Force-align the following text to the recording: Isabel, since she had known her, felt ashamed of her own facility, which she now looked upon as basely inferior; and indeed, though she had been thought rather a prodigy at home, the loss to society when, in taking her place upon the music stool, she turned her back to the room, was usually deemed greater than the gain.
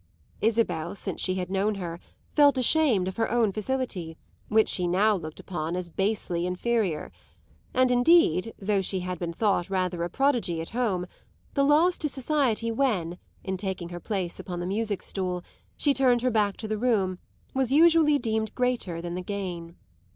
Isabel, 0.41 0.95
since 0.95 1.21
she 1.21 1.35
had 1.35 1.51
known 1.51 1.75
her, 1.75 1.99
felt 2.35 2.57
ashamed 2.57 3.07
of 3.07 3.17
her 3.17 3.29
own 3.29 3.51
facility, 3.51 4.17
which 4.47 4.67
she 4.67 4.87
now 4.87 5.15
looked 5.15 5.39
upon 5.39 5.75
as 5.75 5.91
basely 5.91 6.47
inferior; 6.47 7.11
and 7.71 7.91
indeed, 7.91 8.51
though 8.57 8.81
she 8.81 9.01
had 9.01 9.19
been 9.19 9.31
thought 9.31 9.69
rather 9.69 10.01
a 10.03 10.09
prodigy 10.09 10.59
at 10.59 10.69
home, 10.69 11.05
the 11.53 11.63
loss 11.63 11.99
to 11.99 12.09
society 12.09 12.71
when, 12.71 13.19
in 13.43 13.57
taking 13.57 13.89
her 13.89 13.99
place 13.99 14.39
upon 14.39 14.59
the 14.59 14.65
music 14.65 15.03
stool, 15.03 15.43
she 15.77 15.93
turned 15.93 16.23
her 16.23 16.31
back 16.31 16.57
to 16.57 16.67
the 16.67 16.79
room, 16.79 17.19
was 17.53 17.71
usually 17.71 18.17
deemed 18.17 18.55
greater 18.55 19.03
than 19.03 19.13
the 19.13 19.21
gain. 19.21 19.75